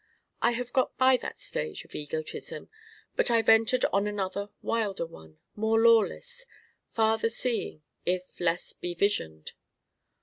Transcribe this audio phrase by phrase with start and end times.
[0.41, 2.69] I have got by that stage of egotism.
[3.15, 6.47] But I've entered on another wilder, more lawless
[6.89, 9.51] farther seeing if less be visioned.